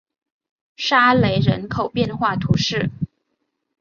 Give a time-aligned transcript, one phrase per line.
[0.77, 2.89] 沙雷人口变化图示